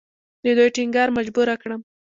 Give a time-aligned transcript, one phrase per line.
[0.43, 1.81] د دوی ټینګار مجبوره کړم.